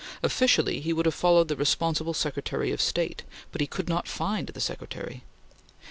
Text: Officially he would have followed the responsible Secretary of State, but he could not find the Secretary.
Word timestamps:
Officially 0.23 0.81
he 0.81 0.93
would 0.93 1.05
have 1.05 1.13
followed 1.13 1.47
the 1.47 1.55
responsible 1.55 2.15
Secretary 2.15 2.71
of 2.71 2.81
State, 2.81 3.21
but 3.51 3.61
he 3.61 3.67
could 3.67 3.87
not 3.87 4.07
find 4.07 4.47
the 4.47 4.59
Secretary. 4.59 5.21